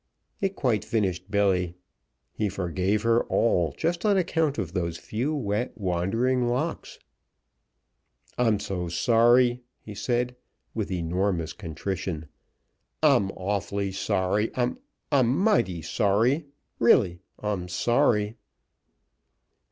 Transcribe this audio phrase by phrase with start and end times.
[0.41, 1.75] It quite finished Billy.
[2.33, 6.97] He forgave her all just on account of those few wet, wandering locks.
[8.35, 10.35] "I'm so sorry!" he said,
[10.73, 12.29] with enormous contrition.
[13.03, 14.49] "I'm awfully sorry.
[14.55, 14.79] I'm
[15.11, 16.47] I'm mighty sorry.
[16.79, 18.37] Really, I'm sorry."